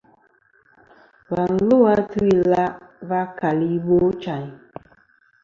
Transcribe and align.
Và 1.29 1.43
lu 1.67 1.77
a 1.91 1.95
tu-ila' 2.11 2.71
va 3.09 3.21
keli 3.37 3.67
Ibochayn. 3.77 4.49